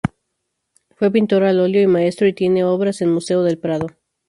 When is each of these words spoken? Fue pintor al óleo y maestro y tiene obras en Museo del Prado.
Fue 0.95 1.11
pintor 1.11 1.43
al 1.43 1.59
óleo 1.59 1.79
y 1.79 1.85
maestro 1.85 2.25
y 2.25 2.33
tiene 2.33 2.63
obras 2.63 3.01
en 3.01 3.13
Museo 3.13 3.43
del 3.43 3.59
Prado. 3.59 3.85